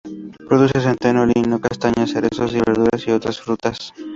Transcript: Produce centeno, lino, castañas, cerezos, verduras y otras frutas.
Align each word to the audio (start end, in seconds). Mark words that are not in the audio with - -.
Produce 0.47 0.79
centeno, 0.87 1.27
lino, 1.27 1.61
castañas, 1.61 2.09
cerezos, 2.11 2.53
verduras 2.55 3.05
y 3.07 3.11
otras 3.11 3.39
frutas. 3.39 3.93